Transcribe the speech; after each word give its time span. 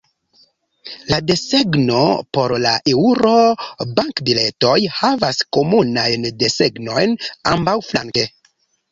La 1.09 1.17
desegno 1.31 1.97
por 2.37 2.53
la 2.63 2.71
Eŭro-bankbiletoj 2.93 4.73
havas 5.01 5.41
komunajn 5.57 6.25
desegnojn 6.45 7.13
ambaŭflanke. 7.53 8.25